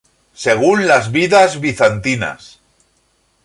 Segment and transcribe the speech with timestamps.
[0.33, 2.59] Según las "Vidas bizantinas".